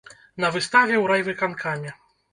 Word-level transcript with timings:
На 0.45 0.49
выставе 0.55 0.95
ў 0.99 1.03
райвыканкаме. 1.11 1.97